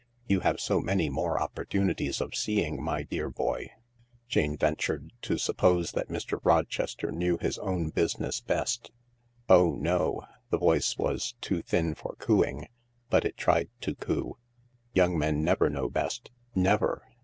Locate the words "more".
1.11-1.39